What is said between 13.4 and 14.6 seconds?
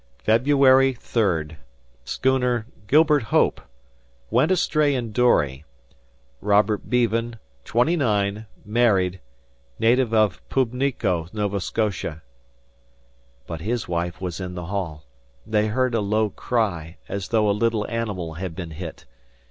But his wife was in